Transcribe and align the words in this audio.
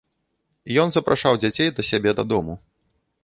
Ён 0.83 0.89
запрашаў 0.95 1.37
дзяцей 1.43 1.69
да 1.79 1.87
сябе 1.91 2.15
дадому. 2.21 2.53